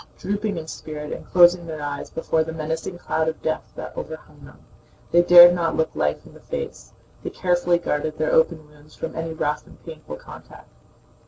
[0.17, 4.43] Drooping in spirit and closing their eyes before the menacing cloud of death that overhung
[4.45, 4.65] them,
[5.11, 6.93] they dared not look life in the face.
[7.21, 10.69] They carefully guarded their open wounds from any rough and painful contact.